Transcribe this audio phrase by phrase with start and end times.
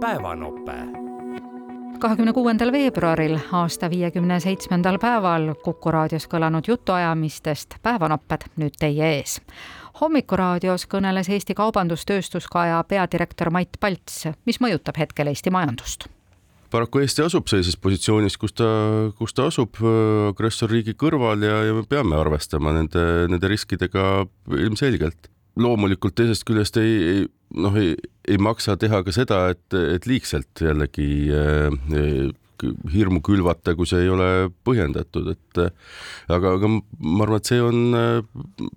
[0.00, 0.72] päevanope.
[1.98, 9.40] kahekümne kuuendal veebruaril aasta viiekümne seitsmendal päeval Kuku raadios kõlanud jutuajamistest Päevanopped nüüd teie ees.
[10.00, 16.08] hommikuraadios kõneles Eesti Kaubandus-Tööstuskaja peadirektor Mait Palts, mis mõjutab hetkel Eesti majandust
[16.70, 18.70] paraku Eesti asub sellises positsioonis, kus ta,
[19.18, 19.76] kus ta asub
[20.30, 25.28] agressorriigi kõrval ja, ja me peame arvestama nende, nende riskidega ilmselgelt.
[25.58, 27.24] Loomulikult teisest küljest ei, ei
[27.58, 27.96] noh, ei,
[28.28, 32.30] ei maksa teha ka seda, et, et liigselt jällegi eh,
[32.92, 34.28] hirmu külvata, kui see ei ole
[34.66, 35.60] põhjendatud, et
[36.28, 37.78] aga, aga ma arvan, et see on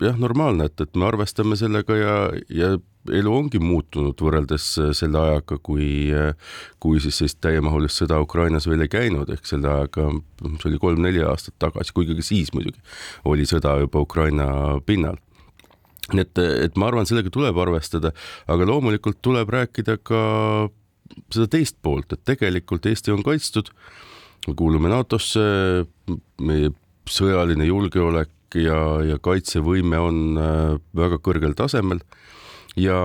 [0.00, 2.14] jah, normaalne, et, et me arvestame sellega ja,
[2.48, 2.70] ja
[3.12, 6.08] elu ongi muutunud võrreldes selle ajaga, kui,
[6.82, 10.08] kui siis sellist täiemahulist sõda Ukrainas veel ei käinud, ehk selle ajaga,
[10.40, 12.80] see oli kolm-neli aastat tagasi, kuigi ka siis muidugi
[13.28, 14.48] oli sõda juba Ukraina
[14.88, 15.20] pinnal
[16.12, 18.12] nii et, et ma arvan, sellega tuleb arvestada,
[18.50, 20.20] aga loomulikult tuleb rääkida ka
[21.32, 23.72] seda teist poolt, et tegelikult Eesti on kaitstud,
[24.46, 25.46] me kuulume NATO-sse,
[26.46, 26.70] meie
[27.10, 32.02] sõjaline julgeolek ja, ja kaitsevõime on äh, väga kõrgel tasemel.
[32.76, 32.98] Ja,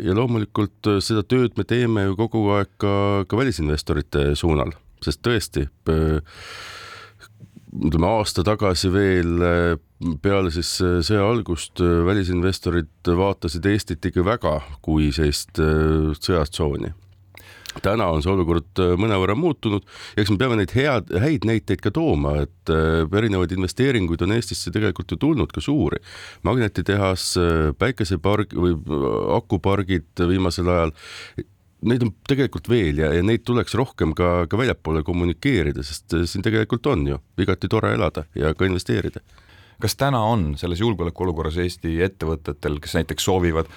[0.00, 2.92] ja loomulikult seda tööd me teeme ju kogu aeg ka,
[3.28, 4.72] ka välisinvestorite suunal,
[5.04, 5.66] sest tõesti
[7.72, 9.44] ütleme aasta tagasi veel
[10.22, 16.94] peale siis äh, sõja algust äh, välisinvestorid vaatasid Eestit ikka väga kui sellist sõjatsooni
[17.84, 19.84] täna on see olukord mõnevõrra muutunud
[20.16, 24.72] ja eks me peame neid head, häid näiteid ka tooma, et erinevaid investeeringuid on Eestisse
[24.74, 26.00] tegelikult ju tulnud ka suuri.
[26.42, 27.28] magnetitehas,
[27.78, 28.74] päikeseparg või
[29.36, 30.94] akupargid viimasel ajal,
[31.86, 36.42] neid on tegelikult veel ja, ja neid tuleks rohkem ka, ka väljapoole kommunikeerida, sest siin
[36.42, 39.22] tegelikult on ju igati tore elada ja ka investeerida
[39.78, 43.70] kas täna on selles julgeolekuolukorras Eesti ettevõtetel, kes näiteks soovivad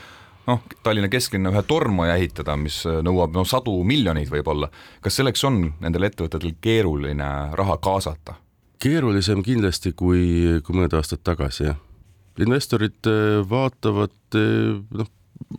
[0.48, 5.64] noh, Tallinna kesklinna ühe tormaja ehitada, mis nõuab no sadu miljoneid võib-olla, kas selleks on
[5.84, 8.40] nendel ettevõtetel keeruline raha kaasata?
[8.82, 11.78] keerulisem kindlasti kui, kui mõned aastad tagasi, jah.
[12.42, 15.12] investorid eh, vaatavad eh, noh,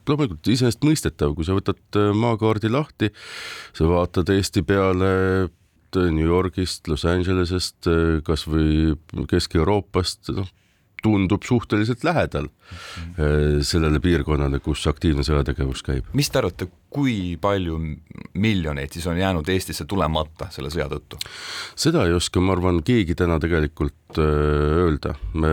[0.09, 3.12] loomulikult iseenesestmõistetav, kui sa võtad eh, maakaardi lahti,
[3.76, 5.12] sa vaatad Eesti peale
[5.93, 7.84] New Yorgist, Los Angelesest,
[8.25, 8.94] kasvõi
[9.28, 10.48] Kesk-Euroopast, noh,
[11.03, 13.60] tundub suhteliselt lähedal mm.
[13.66, 16.10] sellele piirkonnale, kus aktiivne sõjategevus käib.
[16.16, 17.78] mis te arvate, kui palju
[18.38, 21.19] miljoneid siis on jäänud Eestisse tulemata selle sõja tõttu?
[21.75, 24.31] seda ei oska, ma arvan, keegi täna tegelikult äh,
[24.84, 25.16] öelda.
[25.34, 25.53] me,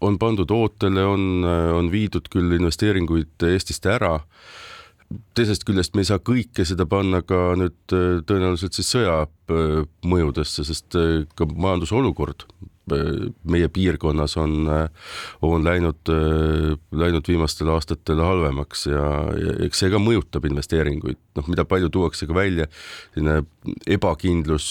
[0.00, 1.44] on pandud ootele, on,
[1.74, 4.20] on viidud küll investeeringuid Eestist ära.
[5.34, 7.94] teisest küljest me ei saa kõike seda panna ka nüüd
[8.28, 12.44] tõenäoliselt siis sõja äh, mõjudesse, sest äh, ka majanduse olukord
[13.48, 14.68] meie piirkonnas on,
[15.42, 16.10] on läinud,
[16.92, 19.04] läinud viimastel aastatel halvemaks ja,
[19.38, 22.68] ja eks see ka mõjutab investeeringuid, noh, mida palju tuuakse ka välja,
[23.14, 23.42] selline
[23.90, 24.68] ebakindlus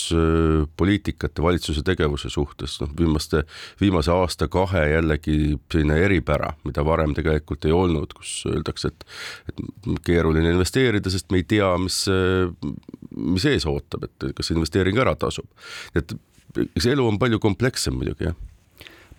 [0.78, 3.44] poliitikate, valitsuse tegevuse suhtes, noh, viimaste,
[3.82, 9.08] viimase aasta-kahe jällegi selline eripära, mida varem tegelikult ei olnud, kus öeldakse, et,
[9.52, 12.04] et keeruline investeerida, sest me ei tea, mis,
[13.18, 15.48] mis ees ootab, et kas investeering ära tasub.
[15.96, 16.14] et
[16.56, 18.38] eks elu on palju komplekssem muidugi, jah.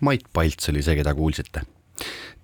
[0.01, 1.65] Mait Palts oli see, keda kuulsite.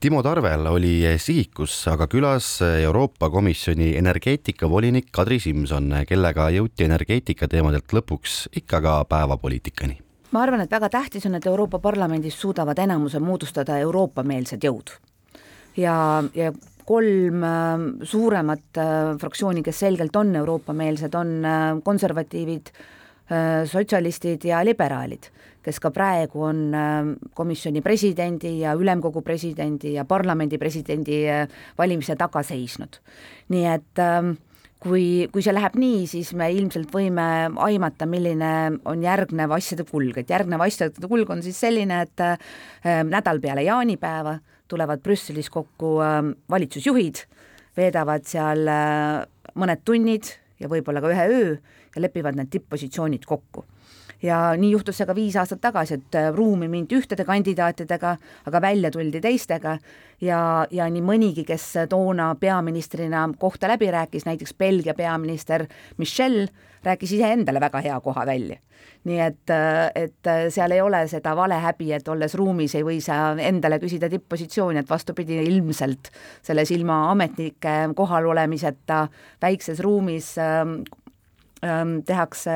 [0.04, 7.96] Timo Tarvel oli sihikus, aga külas Euroopa Komisjoni energeetikavolinik Kadri Simson, kellega jõuti energeetika teemadelt
[7.96, 10.02] lõpuks ikka ka päevapoliitikani
[10.36, 14.92] ma arvan, et väga tähtis on, et Euroopa Parlamendis suudavad enamuse moodustada Euroopa-meelsed jõud.
[15.78, 16.52] ja, ja
[16.86, 22.72] kolm äh, suuremat äh, fraktsiooni, kes selgelt on Euroopa-meelsed, on äh, konservatiivid,
[23.66, 25.32] sotsialistid ja liberaalid,
[25.66, 31.48] kes ka praegu on äh, komisjoni presidendi ja ülemkogu presidendi ja parlamendi presidendi äh,
[31.78, 33.00] valimise taga seisnud.
[33.50, 34.36] nii et ähm,
[34.86, 37.26] kui, kui see läheb nii, siis me ilmselt võime
[37.66, 38.52] aimata, milline
[38.90, 43.66] on järgnev asjade kulg, et järgnev asjade kulg on siis selline, et äh, nädal peale
[43.66, 44.38] jaanipäeva
[44.72, 46.20] tulevad Brüsselis kokku äh,
[46.52, 47.26] valitsusjuhid,
[47.78, 49.24] veedavad seal äh,
[49.56, 51.54] mõned tunnid ja võib-olla ka ühe öö
[51.96, 53.66] ja lepivad need tipp-positsioonid kokku
[54.24, 58.16] ja nii juhtus see ka viis aastat tagasi, et äh, ruumi mindi ühtede kandidaatidega,
[58.46, 59.78] aga välja tuldi teistega
[60.22, 60.40] ja,
[60.72, 65.66] ja nii mõnigi, kes toona peaministrina kohta läbi rääkis, näiteks Belgia peaminister
[65.98, 66.46] Michel,
[66.86, 68.58] rääkis iseendale väga hea koha välja.
[69.06, 72.98] nii et, äh, et äh, seal ei ole seda valehäbi, et olles ruumis ei või
[73.02, 76.10] sa endale küsida tipp-positsiooni, et vastupidi, ilmselt
[76.42, 79.08] selles ilma ametnike kohalolemiseta
[79.42, 80.82] väikses ruumis ähm,
[82.06, 82.56] tehakse,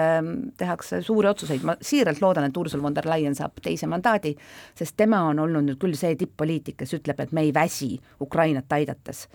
[0.58, 4.36] tehakse suuri otsuseid, ma siiralt loodan, et Ursula von der Leyen saab teise mandaadi,
[4.78, 8.72] sest tema on olnud nüüd küll see tipp-poliitik, kes ütleb, et me ei väsi Ukrainat
[8.78, 9.28] aidates.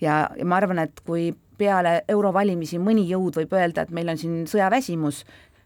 [0.00, 4.18] ja, ja ma arvan, et kui peale eurovalimisi mõni jõud võib öelda, et meil on
[4.18, 5.22] siin sõjaväsimus,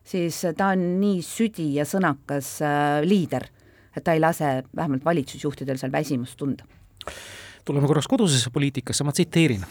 [0.07, 3.49] siis ta on nii südi ja sõnakas äh, liider,
[3.97, 6.65] et ta ei lase vähemalt valitsusjuhtidel seal väsimust tunda.
[7.65, 9.65] tuleme korraks kodusesse poliitikasse, ma tsiteerin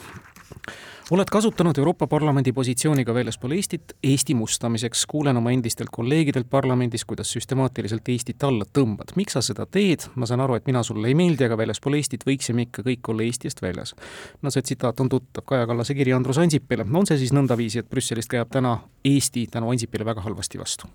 [1.12, 5.06] oled kasutanud Euroopa Parlamendi positsiooni ka väljaspool Eestit Eesti mustamiseks.
[5.06, 9.14] kuulen oma endistelt kolleegidelt parlamendis, kuidas süstemaatiliselt Eestit alla tõmbad.
[9.16, 10.08] miks sa seda teed?
[10.16, 13.24] ma saan aru, et mina sulle ei meeldi, aga väljaspool Eestit võiksime ikka kõik olla
[13.24, 13.96] Eesti eest väljas.
[14.42, 16.86] no see tsitaat on tuttav, Kaja Kallase kiri Andrus Ansipile.
[16.94, 20.88] on see siis nõndaviisi, et Brüsselist käib täna Eesti tänu Ansipile väga halvasti vastu?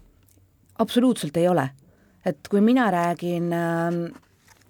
[0.79, 1.71] absoluutselt ei ole.
[2.25, 4.19] et kui mina räägin ähm,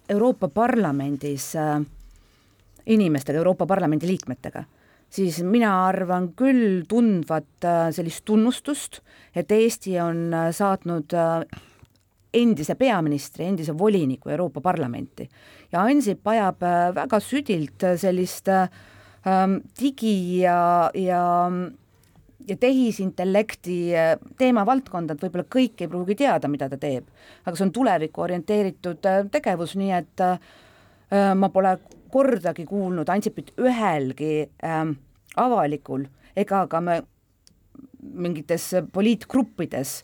[0.09, 1.81] Euroopa Parlamendis äh,
[2.85, 4.63] inimestega, Euroopa Parlamendi liikmetega
[5.11, 9.01] siis mina arvan küll tundvat äh, sellist tunnustust,
[9.35, 11.59] et Eesti on äh, saatnud äh,
[12.33, 15.27] endise peaministri, endise voliniku Euroopa Parlamenti.
[15.71, 16.63] Ja Ansip ajab
[16.95, 21.21] väga südilt sellist ähm, digi ja, ja
[22.49, 23.75] ja tehisintellekti
[24.39, 27.05] teemavaldkonda, et võib-olla kõik ei pruugi teada, mida ta teeb,
[27.45, 30.23] aga see on tulevikku orienteeritud tegevus, nii et
[31.37, 31.75] ma pole
[32.11, 34.95] kordagi kuulnud Ansipit ühelgi ähm,
[35.35, 36.05] avalikul
[36.35, 37.01] ega ka me
[38.01, 39.95] mingites poliitgruppides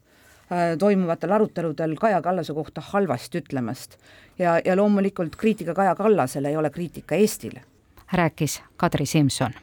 [0.51, 3.97] äh, toimuvatel aruteludel Kaja Kallase kohta halvasti ütlemast.
[4.39, 7.61] ja, ja loomulikult kriitika Kaja Kallasele ei ole kriitika Eestile.
[8.13, 9.53] rääkis Kadri Simson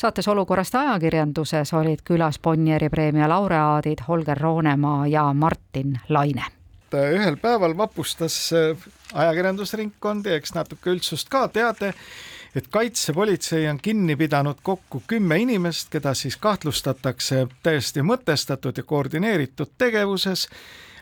[0.00, 6.59] saates Olukorrast ajakirjanduses olid külas Bonnieri preemia laureaadid Holger Roonemaa ja Martin Laine.
[6.98, 11.92] Ühel päeval vapustas äh, ajakirjandusringkondi, eks natuke üldsust ka teade,
[12.54, 19.76] et kaitsepolitsei on kinni pidanud kokku kümme inimest, keda siis kahtlustatakse täiesti mõtestatud ja koordineeritud
[19.78, 20.48] tegevuses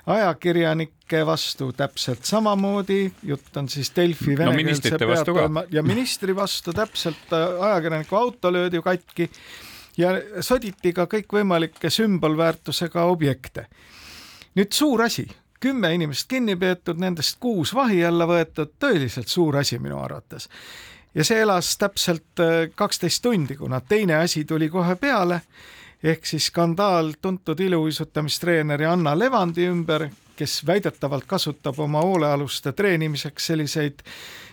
[0.08, 1.72] ajakirjanike vastu.
[1.72, 6.72] Täpselt samamoodi, jutt on siis Delfi venekeelse no, peatoima ja ministri vastu.
[6.72, 9.30] Täpselt, äh, ajakirjaniku auto löödi ju katki
[9.98, 13.66] ja soditi ka kõikvõimalikke sümbolväärtusega objekte.
[14.58, 15.22] nüüd suur asi,
[15.60, 20.48] kümme inimest kinni peetud, nendest kuus vahi alla võetud, tõeliselt suur asi minu arvates.
[21.14, 25.40] ja see elas täpselt äh, kaksteist tundi, kuna teine asi tuli kohe peale,
[26.02, 34.04] ehk siis skandaal tuntud iluuisutamistreeneri Anna Levandi ümber, kes väidetavalt kasutab oma hoolealuste treenimiseks selliseid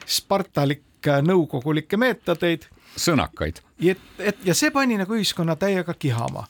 [0.05, 2.65] spartalikke nõukogulikke meetodeid.
[2.97, 3.61] sõnakaid.
[3.85, 6.47] et, et ja see pani nagu ühiskonna täiega kihama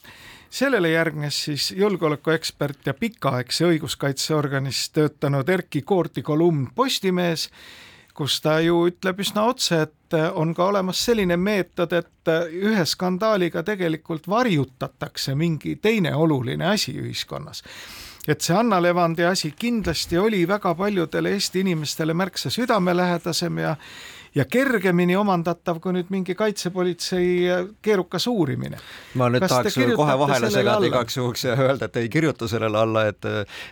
[0.56, 7.50] sellele järgnes siis julgeolekuekspert ja pikaaegse õiguskaitseorganis töötanud Erkki Koorti kolumn Postimehes,
[8.16, 13.66] kus ta ju ütleb üsna otse, et on ka olemas selline meetod, et ühe skandaaliga
[13.68, 17.64] tegelikult varjutatakse mingi teine oluline asi ühiskonnas.
[18.28, 23.76] Et see Anna Levandi asi kindlasti oli väga paljudele Eesti inimestele märksa südamelähedasem ja
[24.36, 27.28] ja kergemini omandatav kui nüüd mingi kaitsepolitsei
[27.82, 28.80] keerukas uurimine.
[29.16, 32.82] ma nüüd Kas tahaks kohe vahele segada igaks juhuks ja öelda, et ei kirjuta sellele
[32.82, 33.26] alla, et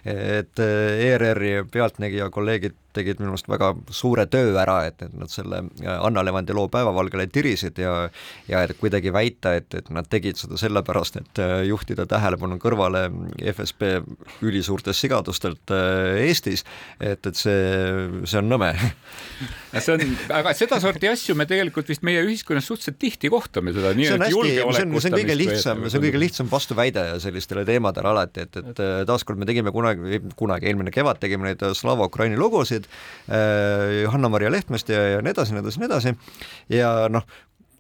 [0.06, 5.64] et ERR-i pealtnägija kolleegid tegid minu arust väga suure töö ära, et, et nad selle
[5.94, 7.94] Anna Levandi loo päevavalgele tirisid ja
[8.48, 13.06] ja et kuidagi väita, et, et nad tegid seda sellepärast, et äh, juhtida tähelepanu kõrvale
[13.54, 13.92] FSB
[14.46, 16.66] ülisuurtest sigadustelt äh, Eestis,
[17.00, 17.60] et, et see,
[18.30, 18.72] see on nõme.
[19.74, 20.04] see on,
[20.40, 25.08] aga sedasorti asju me tegelikult vist meie ühiskonnas suhteliselt tihti kohtame seda nii, et julgeolekustamist.
[25.08, 29.40] see on kõige lihtsam, see on kõige lihtsam vastuväide sellistele teemadele alati, et, et taaskord
[29.42, 32.83] me tegime kunagi, kunagi eelmine kevad tegime neid Slava Ukraini lugusid, äh,
[34.04, 36.16] Johanna-Maria Lehtmest ja, ja nii edasi, nii edasi, nii edasi.
[36.74, 37.24] Ja noh,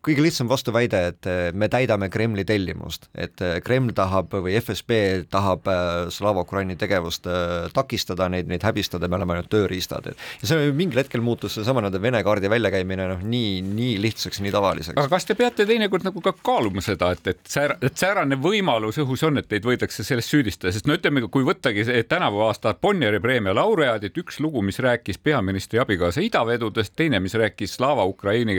[0.03, 4.97] kõige lihtsam vastuväide, et äh, me täidame Kremli tellimust, et äh, Kreml tahab või FSB
[5.31, 7.27] tahab äh, Slava Ukraini tegevust
[7.73, 10.09] takistada, neid, neid häbistada, me oleme ainult tööriistad,
[10.41, 14.51] ja see mingil hetkel muutus seesama nii-öelda Vene kaardi väljakäimine noh, nii, nii lihtsaks, nii
[14.51, 14.97] tavaliseks.
[14.97, 18.99] aga kas te peate teinekord nagu ka kaaluma seda, et, et säära-, et säärane võimalus
[19.03, 23.21] õhus on, et teid võidakse selles süüdistada, sest no ütleme, kui võttagi tänavu aasta Bonnieri
[23.23, 28.57] preemia laureaadid, üks lugu, mis rääkis peaministri abikaasa idavedudest, teine, mis rääkis Slava Ukraini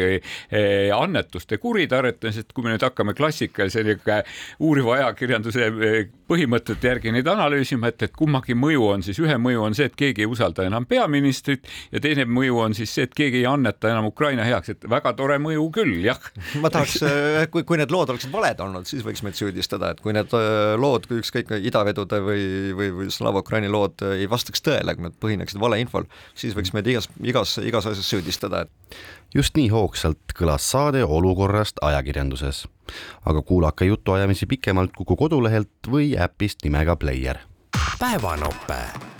[0.94, 4.22] annetusest, väärtuste kuritarvitamisest, kui me nüüd hakkame klassikalise niisugune
[4.62, 5.96] uuriva ajakirjanduse eh,
[6.28, 9.96] põhimõtete järgi neid analüüsima, et, et kummagi mõju on siis, ühe mõju on see, et
[9.98, 13.90] keegi ei usalda enam peaministrit ja teine mõju on siis see, et keegi ei anneta
[13.90, 16.20] enam Ukraina heaks, et väga tore mõju küll, jah.
[16.62, 20.04] ma tahaks, eh, kui, kui need lood oleksid valed olnud, siis võiks meid süüdistada, et
[20.04, 22.46] kui need eh, lood, ükskõik idavedude või,
[22.78, 26.06] või, või Slava Ukraini lood ei vastaks tõele, kui nad põhineksid valeinfol,
[26.38, 28.98] siis võiks meid igas, igas, igas asjas süüdistada, et
[29.34, 32.68] just nii hoogsalt kõlas saade olukorrast ajakirjanduses.
[33.24, 37.38] aga kuulake jutuajamisi pikemalt Kuku kodulehelt või äpist nimega Player.
[37.98, 39.13] päevanope